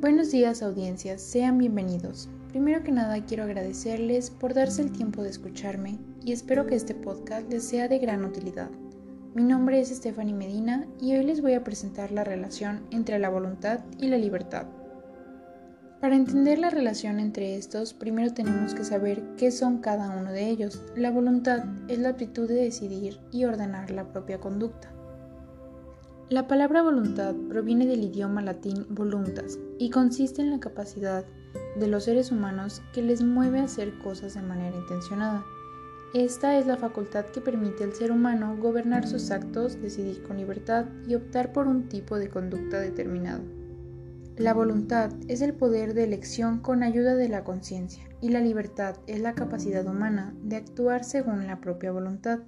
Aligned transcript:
Buenos 0.00 0.30
días 0.30 0.62
audiencias, 0.62 1.20
sean 1.20 1.58
bienvenidos. 1.58 2.30
Primero 2.48 2.82
que 2.82 2.90
nada 2.90 3.22
quiero 3.26 3.44
agradecerles 3.44 4.30
por 4.30 4.54
darse 4.54 4.80
el 4.80 4.92
tiempo 4.92 5.22
de 5.22 5.28
escucharme 5.28 5.98
y 6.24 6.32
espero 6.32 6.66
que 6.66 6.74
este 6.74 6.94
podcast 6.94 7.50
les 7.52 7.64
sea 7.64 7.86
de 7.86 7.98
gran 7.98 8.24
utilidad. 8.24 8.70
Mi 9.34 9.44
nombre 9.44 9.78
es 9.78 9.90
Stephanie 9.90 10.32
Medina 10.32 10.86
y 11.02 11.14
hoy 11.14 11.24
les 11.24 11.42
voy 11.42 11.52
a 11.52 11.64
presentar 11.64 12.12
la 12.12 12.24
relación 12.24 12.86
entre 12.90 13.18
la 13.18 13.28
voluntad 13.28 13.80
y 13.98 14.08
la 14.08 14.16
libertad. 14.16 14.68
Para 16.00 16.16
entender 16.16 16.58
la 16.58 16.70
relación 16.70 17.20
entre 17.20 17.56
estos, 17.56 17.92
primero 17.92 18.32
tenemos 18.32 18.72
que 18.72 18.84
saber 18.84 19.22
qué 19.36 19.50
son 19.50 19.80
cada 19.80 20.16
uno 20.18 20.32
de 20.32 20.48
ellos. 20.48 20.82
La 20.96 21.10
voluntad 21.10 21.62
es 21.88 21.98
la 21.98 22.08
aptitud 22.08 22.48
de 22.48 22.54
decidir 22.54 23.20
y 23.32 23.44
ordenar 23.44 23.90
la 23.90 24.10
propia 24.10 24.40
conducta. 24.40 24.90
La 26.30 26.46
palabra 26.46 26.80
voluntad 26.82 27.34
proviene 27.48 27.86
del 27.86 28.04
idioma 28.04 28.40
latín 28.40 28.86
voluntas 28.88 29.58
y 29.78 29.90
consiste 29.90 30.40
en 30.40 30.52
la 30.52 30.60
capacidad 30.60 31.24
de 31.76 31.88
los 31.88 32.04
seres 32.04 32.30
humanos 32.30 32.82
que 32.92 33.02
les 33.02 33.20
mueve 33.20 33.58
a 33.58 33.64
hacer 33.64 33.98
cosas 33.98 34.34
de 34.34 34.42
manera 34.42 34.76
intencionada. 34.76 35.44
Esta 36.14 36.56
es 36.56 36.68
la 36.68 36.76
facultad 36.76 37.24
que 37.24 37.40
permite 37.40 37.82
al 37.82 37.94
ser 37.94 38.12
humano 38.12 38.56
gobernar 38.60 39.08
sus 39.08 39.32
actos, 39.32 39.82
decidir 39.82 40.22
con 40.22 40.36
libertad 40.36 40.86
y 41.08 41.16
optar 41.16 41.52
por 41.52 41.66
un 41.66 41.88
tipo 41.88 42.16
de 42.16 42.28
conducta 42.28 42.78
determinado. 42.78 43.42
La 44.36 44.54
voluntad 44.54 45.10
es 45.26 45.40
el 45.40 45.52
poder 45.52 45.94
de 45.94 46.04
elección 46.04 46.60
con 46.60 46.84
ayuda 46.84 47.16
de 47.16 47.28
la 47.28 47.42
conciencia 47.42 48.04
y 48.20 48.28
la 48.28 48.40
libertad 48.40 48.94
es 49.08 49.18
la 49.18 49.34
capacidad 49.34 49.84
humana 49.84 50.32
de 50.44 50.54
actuar 50.54 51.02
según 51.02 51.48
la 51.48 51.60
propia 51.60 51.90
voluntad. 51.90 52.38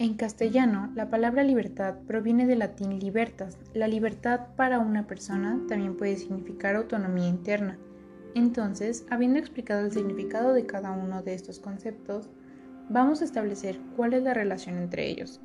En 0.00 0.14
castellano, 0.14 0.90
la 0.94 1.10
palabra 1.10 1.44
libertad 1.44 1.94
proviene 2.06 2.46
del 2.46 2.60
latín 2.60 2.98
libertas. 2.98 3.58
La 3.74 3.86
libertad 3.86 4.46
para 4.56 4.78
una 4.78 5.06
persona 5.06 5.60
también 5.68 5.94
puede 5.94 6.16
significar 6.16 6.74
autonomía 6.74 7.28
interna. 7.28 7.76
Entonces, 8.34 9.04
habiendo 9.10 9.38
explicado 9.38 9.84
el 9.84 9.92
significado 9.92 10.54
de 10.54 10.64
cada 10.64 10.92
uno 10.92 11.22
de 11.22 11.34
estos 11.34 11.58
conceptos, 11.58 12.30
vamos 12.88 13.20
a 13.20 13.26
establecer 13.26 13.78
cuál 13.94 14.14
es 14.14 14.22
la 14.22 14.32
relación 14.32 14.78
entre 14.78 15.06
ellos. 15.06 15.38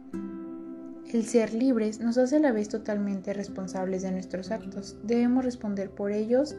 El 1.11 1.25
ser 1.25 1.53
libres 1.53 1.99
nos 1.99 2.17
hace 2.17 2.37
a 2.37 2.39
la 2.39 2.53
vez 2.53 2.69
totalmente 2.69 3.33
responsables 3.33 4.03
de 4.03 4.13
nuestros 4.13 4.51
actos. 4.51 4.95
Debemos 5.03 5.43
responder 5.43 5.89
por 5.89 6.13
ellos 6.13 6.55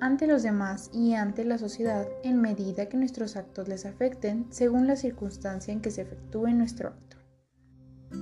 ante 0.00 0.26
los 0.26 0.42
demás 0.42 0.90
y 0.92 1.14
ante 1.14 1.44
la 1.44 1.58
sociedad 1.58 2.08
en 2.24 2.40
medida 2.40 2.88
que 2.88 2.96
nuestros 2.96 3.36
actos 3.36 3.68
les 3.68 3.86
afecten 3.86 4.46
según 4.50 4.88
la 4.88 4.96
circunstancia 4.96 5.72
en 5.72 5.80
que 5.80 5.92
se 5.92 6.02
efectúe 6.02 6.48
nuestro 6.48 6.88
acto. 6.88 7.17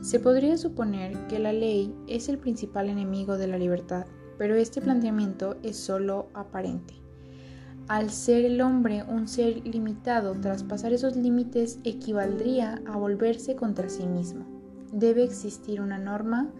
Se 0.03 0.21
podría 0.21 0.57
suponer 0.57 1.27
que 1.29 1.39
la 1.39 1.53
ley 1.53 1.95
es 2.09 2.29
el 2.29 2.39
principal 2.39 2.89
enemigo 2.89 3.39
de 3.39 3.47
la 3.47 3.59
libertad, 3.59 4.07
pero 4.39 4.55
este 4.55 4.81
planteamiento 4.81 5.57
es 5.63 5.77
solo 5.77 6.29
aparente. 6.35 6.95
Al 7.89 8.11
ser 8.11 8.45
el 8.45 8.61
hombre 8.61 9.05
un 9.05 9.29
ser 9.29 9.65
limitado, 9.65 10.35
traspasar 10.41 10.93
esos 10.93 11.15
límites 11.15 11.79
equivaldría 11.85 12.83
a 12.87 12.97
volverse 12.97 13.55
contra 13.55 13.89
sí 13.89 14.07
mismo. 14.07 14.45
Debe 14.93 15.23
existir 15.23 15.81
una 15.81 15.99
norma 15.99 16.51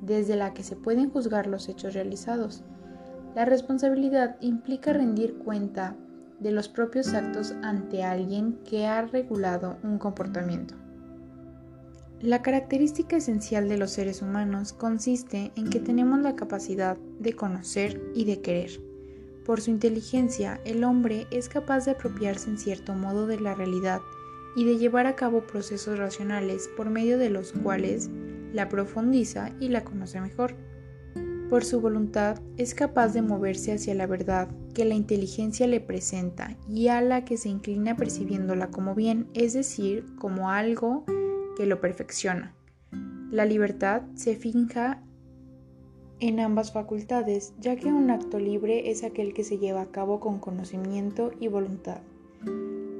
desde 0.00 0.36
la 0.36 0.54
que 0.54 0.62
se 0.62 0.76
pueden 0.76 1.10
juzgar 1.10 1.48
los 1.48 1.68
hechos 1.68 1.94
realizados. 1.94 2.62
La 3.34 3.44
responsabilidad 3.44 4.36
implica 4.40 4.92
rendir 4.92 5.38
cuenta 5.38 5.96
de 6.38 6.52
los 6.52 6.68
propios 6.68 7.12
actos 7.12 7.54
ante 7.62 8.04
alguien 8.04 8.60
que 8.64 8.86
ha 8.86 9.02
regulado 9.02 9.78
un 9.82 9.98
comportamiento. 9.98 10.76
La 12.20 12.42
característica 12.42 13.16
esencial 13.16 13.68
de 13.68 13.78
los 13.78 13.92
seres 13.92 14.22
humanos 14.22 14.72
consiste 14.72 15.52
en 15.54 15.70
que 15.70 15.78
tenemos 15.78 16.20
la 16.20 16.34
capacidad 16.34 16.96
de 17.20 17.34
conocer 17.34 18.02
y 18.12 18.24
de 18.24 18.40
querer. 18.40 18.80
Por 19.44 19.60
su 19.60 19.70
inteligencia, 19.70 20.60
el 20.64 20.82
hombre 20.82 21.28
es 21.30 21.48
capaz 21.48 21.84
de 21.84 21.92
apropiarse 21.92 22.50
en 22.50 22.58
cierto 22.58 22.94
modo 22.94 23.28
de 23.28 23.38
la 23.38 23.54
realidad 23.54 24.00
y 24.56 24.64
de 24.64 24.78
llevar 24.78 25.06
a 25.06 25.14
cabo 25.14 25.46
procesos 25.46 25.96
racionales 25.96 26.68
por 26.76 26.90
medio 26.90 27.18
de 27.18 27.30
los 27.30 27.52
cuales 27.52 28.10
la 28.52 28.68
profundiza 28.68 29.52
y 29.60 29.68
la 29.68 29.84
conoce 29.84 30.20
mejor. 30.20 30.56
Por 31.48 31.64
su 31.64 31.80
voluntad 31.80 32.40
es 32.56 32.74
capaz 32.74 33.12
de 33.12 33.22
moverse 33.22 33.72
hacia 33.72 33.94
la 33.94 34.08
verdad 34.08 34.48
que 34.74 34.84
la 34.84 34.94
inteligencia 34.94 35.68
le 35.68 35.80
presenta 35.80 36.56
y 36.68 36.88
a 36.88 37.00
la 37.00 37.24
que 37.24 37.36
se 37.36 37.48
inclina 37.48 37.96
percibiéndola 37.96 38.72
como 38.72 38.96
bien, 38.96 39.28
es 39.34 39.52
decir, 39.52 40.04
como 40.16 40.50
algo 40.50 41.04
que 41.58 41.66
lo 41.66 41.80
perfecciona. 41.80 42.54
La 43.32 43.44
libertad 43.44 44.02
se 44.14 44.36
finja 44.36 45.02
en 46.20 46.38
ambas 46.38 46.72
facultades, 46.72 47.52
ya 47.58 47.74
que 47.74 47.92
un 47.92 48.10
acto 48.10 48.38
libre 48.38 48.90
es 48.90 49.02
aquel 49.02 49.34
que 49.34 49.42
se 49.42 49.58
lleva 49.58 49.82
a 49.82 49.90
cabo 49.90 50.20
con 50.20 50.38
conocimiento 50.38 51.32
y 51.40 51.48
voluntad. 51.48 52.00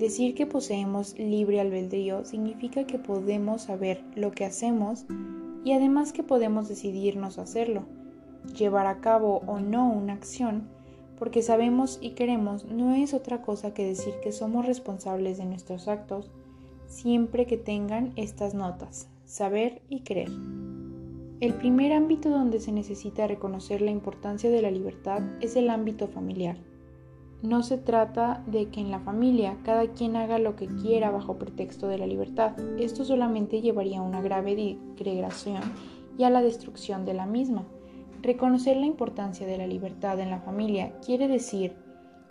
Decir 0.01 0.35
que 0.35 0.47
poseemos 0.47 1.17
libre 1.19 1.61
albedrío 1.61 2.25
significa 2.25 2.85
que 2.85 2.99
podemos 2.99 3.63
saber 3.63 4.05
lo 4.17 4.33
que 4.33 4.45
hacemos 4.45 5.07
y 5.65 5.73
además 5.73 6.13
que 6.13 6.25
podemos 6.25 6.69
decidirnos 6.69 7.39
hacerlo, 7.39 7.85
llevar 8.57 8.89
a 8.89 9.01
cabo 9.01 9.39
o 9.47 9.61
no 9.61 9.89
una 9.89 10.15
acción, 10.15 10.69
porque 11.17 11.43
sabemos 11.43 11.99
y 12.01 12.11
queremos 12.11 12.65
no 12.65 12.95
es 12.95 13.15
otra 13.15 13.41
cosa 13.41 13.73
que 13.73 13.87
decir 13.87 14.15
que 14.21 14.33
somos 14.33 14.67
responsables 14.67 15.39
de 15.39 15.47
nuestros 15.47 15.87
actos 15.87 16.31
siempre 16.89 17.47
que 17.47 17.59
tengan 17.59 18.13
estas 18.17 18.55
notas, 18.55 19.09
saber 19.25 19.83
y 19.89 20.01
creer. 20.01 20.31
El 21.41 21.55
primer 21.55 21.93
ámbito 21.93 22.31
donde 22.31 22.59
se 22.59 22.73
necesita 22.73 23.29
reconocer 23.29 23.81
la 23.83 23.93
importancia 23.93 24.51
de 24.51 24.63
la 24.63 24.71
libertad 24.71 25.23
es 25.41 25.55
el 25.55 25.71
ámbito 25.71 26.09
familiar. 26.09 26.57
No 27.43 27.63
se 27.63 27.79
trata 27.79 28.43
de 28.49 28.71
que 28.71 28.81
en 28.81 28.91
la 28.91 28.99
familia 28.99 29.59
cada 29.63 29.87
quien 29.93 30.17
haga 30.17 30.41
lo 30.41 30.57
que 30.57 30.67
quiera 30.67 31.13
bajo 31.13 31.39
pretexto 31.39 31.87
de 31.87 31.99
la 31.99 32.09
libertad. 32.09 32.59
Esto 32.81 33.05
solamente 33.05 33.61
llevaría 33.61 34.01
a 34.01 34.03
una 34.03 34.21
grave 34.21 34.77
degradación 34.97 35.63
y 36.17 36.25
a 36.25 36.31
la 36.31 36.43
destrucción 36.43 37.05
de 37.05 37.15
la 37.15 37.27
misma. 37.27 37.65
Reconocer 38.23 38.77
la 38.77 38.87
importancia 38.87 39.47
de 39.47 39.59
la 39.59 39.69
libertad 39.69 40.19
en 40.19 40.31
la 40.31 40.41
familia 40.41 40.99
quiere 41.07 41.29
decir 41.29 41.75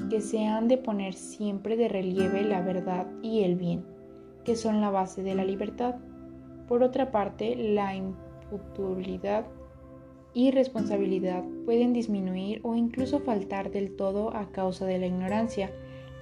que 0.09 0.19
se 0.19 0.45
han 0.45 0.67
de 0.67 0.77
poner 0.77 1.13
siempre 1.13 1.77
de 1.77 1.87
relieve 1.87 2.43
la 2.43 2.61
verdad 2.61 3.07
y 3.21 3.43
el 3.43 3.55
bien 3.55 3.96
que 4.47 4.55
son 4.55 4.79
la 4.79 4.89
base 4.89 5.23
de 5.23 5.35
la 5.35 5.43
libertad. 5.43 5.95
Por 6.69 6.81
otra 6.81 7.11
parte, 7.11 7.53
la 7.57 7.93
imputabilidad 7.93 9.45
y 10.33 10.51
responsabilidad 10.51 11.43
pueden 11.65 11.91
disminuir 11.91 12.61
o 12.63 12.73
incluso 12.73 13.19
faltar 13.19 13.71
del 13.71 13.97
todo 13.97 14.33
a 14.33 14.49
causa 14.53 14.85
de 14.85 14.99
la 14.99 15.05
ignorancia, 15.05 15.69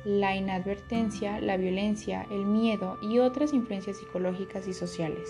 la 0.05 0.35
inadvertencia, 0.35 1.39
la 1.39 1.55
violencia, 1.57 2.25
el 2.31 2.47
miedo 2.47 2.97
y 2.99 3.19
otras 3.19 3.53
influencias 3.53 3.97
psicológicas 3.97 4.67
y 4.67 4.73
sociales. 4.73 5.29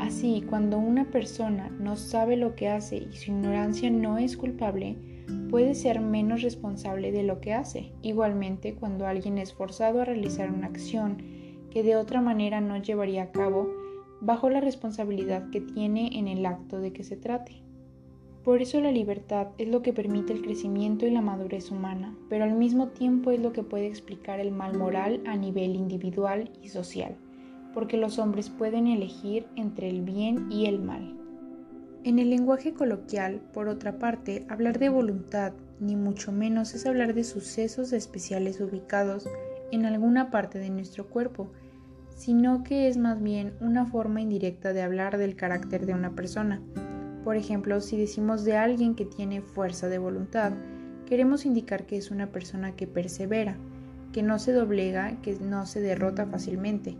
Así, 0.00 0.44
cuando 0.50 0.78
una 0.78 1.12
persona 1.12 1.70
no 1.78 1.94
sabe 1.94 2.36
lo 2.36 2.56
que 2.56 2.70
hace 2.70 2.96
y 2.96 3.12
su 3.12 3.30
ignorancia 3.30 3.88
no 3.88 4.18
es 4.18 4.36
culpable, 4.36 4.96
puede 5.48 5.76
ser 5.76 6.00
menos 6.00 6.42
responsable 6.42 7.12
de 7.12 7.22
lo 7.22 7.40
que 7.40 7.54
hace. 7.54 7.92
Igualmente, 8.02 8.74
cuando 8.74 9.06
alguien 9.06 9.38
es 9.38 9.54
forzado 9.54 10.00
a 10.00 10.04
realizar 10.04 10.50
una 10.50 10.66
acción 10.66 11.40
que 11.72 11.82
de 11.82 11.96
otra 11.96 12.20
manera 12.20 12.60
no 12.60 12.76
llevaría 12.76 13.22
a 13.22 13.32
cabo 13.32 13.72
bajo 14.20 14.50
la 14.50 14.60
responsabilidad 14.60 15.48
que 15.50 15.62
tiene 15.62 16.18
en 16.18 16.28
el 16.28 16.44
acto 16.44 16.80
de 16.80 16.92
que 16.92 17.02
se 17.02 17.16
trate. 17.16 17.62
Por 18.44 18.60
eso 18.60 18.78
la 18.80 18.92
libertad 18.92 19.48
es 19.56 19.68
lo 19.68 19.80
que 19.80 19.94
permite 19.94 20.34
el 20.34 20.42
crecimiento 20.42 21.06
y 21.06 21.10
la 21.10 21.22
madurez 21.22 21.70
humana, 21.70 22.14
pero 22.28 22.44
al 22.44 22.54
mismo 22.54 22.88
tiempo 22.88 23.30
es 23.30 23.40
lo 23.40 23.52
que 23.52 23.62
puede 23.62 23.86
explicar 23.86 24.38
el 24.38 24.50
mal 24.52 24.76
moral 24.76 25.22
a 25.26 25.34
nivel 25.36 25.74
individual 25.74 26.50
y 26.60 26.68
social, 26.68 27.16
porque 27.72 27.96
los 27.96 28.18
hombres 28.18 28.50
pueden 28.50 28.86
elegir 28.86 29.46
entre 29.56 29.88
el 29.88 30.02
bien 30.02 30.52
y 30.52 30.66
el 30.66 30.78
mal. 30.78 31.16
En 32.04 32.18
el 32.18 32.28
lenguaje 32.28 32.74
coloquial, 32.74 33.40
por 33.54 33.68
otra 33.68 33.98
parte, 33.98 34.44
hablar 34.50 34.78
de 34.78 34.90
voluntad, 34.90 35.54
ni 35.80 35.96
mucho 35.96 36.32
menos 36.32 36.74
es 36.74 36.84
hablar 36.84 37.14
de 37.14 37.24
sucesos 37.24 37.92
especiales 37.92 38.60
ubicados 38.60 39.26
en 39.70 39.86
alguna 39.86 40.30
parte 40.30 40.58
de 40.58 40.68
nuestro 40.68 41.08
cuerpo, 41.08 41.50
sino 42.14 42.62
que 42.62 42.88
es 42.88 42.96
más 42.96 43.22
bien 43.22 43.54
una 43.60 43.86
forma 43.86 44.20
indirecta 44.20 44.72
de 44.72 44.82
hablar 44.82 45.18
del 45.18 45.36
carácter 45.36 45.86
de 45.86 45.94
una 45.94 46.14
persona. 46.14 46.60
Por 47.24 47.36
ejemplo, 47.36 47.80
si 47.80 47.96
decimos 47.96 48.44
de 48.44 48.56
alguien 48.56 48.94
que 48.94 49.04
tiene 49.04 49.42
fuerza 49.42 49.88
de 49.88 49.98
voluntad, 49.98 50.52
queremos 51.06 51.46
indicar 51.46 51.86
que 51.86 51.96
es 51.96 52.10
una 52.10 52.28
persona 52.32 52.74
que 52.74 52.86
persevera, 52.86 53.56
que 54.12 54.22
no 54.22 54.38
se 54.38 54.52
doblega, 54.52 55.20
que 55.22 55.38
no 55.40 55.66
se 55.66 55.80
derrota 55.80 56.26
fácilmente. 56.26 56.96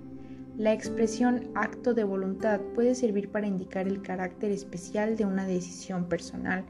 La 0.56 0.72
expresión 0.72 1.48
acto 1.54 1.94
de 1.94 2.04
voluntad 2.04 2.60
puede 2.74 2.94
servir 2.94 3.30
para 3.30 3.46
indicar 3.46 3.88
el 3.88 4.02
carácter 4.02 4.50
especial 4.50 5.16
de 5.16 5.24
una 5.24 5.46
decisión 5.46 6.08
personal 6.08 6.64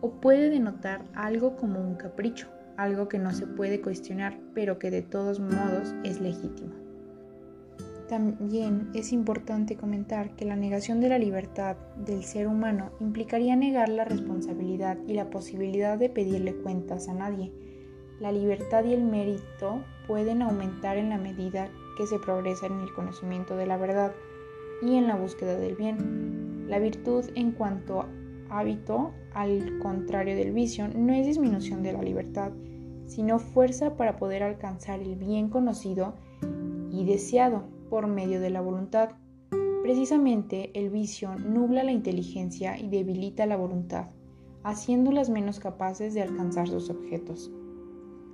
o 0.00 0.12
puede 0.20 0.48
denotar 0.48 1.04
algo 1.14 1.56
como 1.56 1.80
un 1.80 1.96
capricho, 1.96 2.48
algo 2.76 3.08
que 3.08 3.18
no 3.18 3.32
se 3.32 3.46
puede 3.46 3.80
cuestionar, 3.80 4.38
pero 4.54 4.78
que 4.78 4.90
de 4.90 5.02
todos 5.02 5.40
modos 5.40 5.94
es 6.04 6.20
legítimo. 6.20 6.85
También 8.08 8.90
es 8.94 9.12
importante 9.12 9.76
comentar 9.76 10.36
que 10.36 10.44
la 10.44 10.54
negación 10.54 11.00
de 11.00 11.08
la 11.08 11.18
libertad 11.18 11.76
del 11.96 12.22
ser 12.22 12.46
humano 12.46 12.90
implicaría 13.00 13.56
negar 13.56 13.88
la 13.88 14.04
responsabilidad 14.04 14.96
y 15.08 15.14
la 15.14 15.28
posibilidad 15.28 15.98
de 15.98 16.08
pedirle 16.08 16.54
cuentas 16.54 17.08
a 17.08 17.14
nadie. 17.14 17.52
La 18.20 18.30
libertad 18.30 18.84
y 18.84 18.94
el 18.94 19.02
mérito 19.02 19.82
pueden 20.06 20.42
aumentar 20.42 20.98
en 20.98 21.08
la 21.08 21.18
medida 21.18 21.68
que 21.98 22.06
se 22.06 22.20
progresa 22.20 22.66
en 22.66 22.80
el 22.80 22.92
conocimiento 22.94 23.56
de 23.56 23.66
la 23.66 23.76
verdad 23.76 24.12
y 24.82 24.94
en 24.94 25.08
la 25.08 25.16
búsqueda 25.16 25.56
del 25.56 25.74
bien. 25.74 26.66
La 26.68 26.78
virtud 26.78 27.24
en 27.34 27.50
cuanto 27.50 28.02
a 28.02 28.08
hábito, 28.50 29.12
al 29.34 29.80
contrario 29.80 30.36
del 30.36 30.52
vicio, 30.52 30.86
no 30.88 31.12
es 31.12 31.26
disminución 31.26 31.82
de 31.82 31.92
la 31.92 32.02
libertad, 32.02 32.52
sino 33.06 33.40
fuerza 33.40 33.96
para 33.96 34.16
poder 34.16 34.44
alcanzar 34.44 35.00
el 35.00 35.16
bien 35.16 35.48
conocido 35.48 36.14
y 36.92 37.04
deseado 37.04 37.64
por 37.88 38.06
medio 38.06 38.40
de 38.40 38.50
la 38.50 38.60
voluntad. 38.60 39.10
Precisamente 39.82 40.70
el 40.74 40.90
vicio 40.90 41.34
nubla 41.36 41.84
la 41.84 41.92
inteligencia 41.92 42.78
y 42.78 42.88
debilita 42.88 43.46
la 43.46 43.56
voluntad, 43.56 44.08
haciéndolas 44.64 45.30
menos 45.30 45.60
capaces 45.60 46.14
de 46.14 46.22
alcanzar 46.22 46.68
sus 46.68 46.90
objetos. 46.90 47.50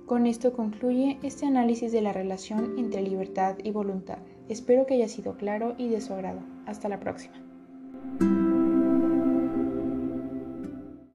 Con 0.05 0.27
esto 0.27 0.53
concluye 0.53 1.17
este 1.23 1.45
análisis 1.45 1.91
de 1.91 2.01
la 2.01 2.13
relación 2.13 2.77
entre 2.77 3.01
libertad 3.01 3.57
y 3.63 3.71
voluntad. 3.71 4.19
Espero 4.49 4.85
que 4.85 4.95
haya 4.95 5.07
sido 5.07 5.37
claro 5.37 5.75
y 5.77 5.87
de 5.87 6.01
su 6.01 6.13
agrado. 6.13 6.41
Hasta 6.65 6.89
la 6.89 6.99
próxima. 6.99 7.42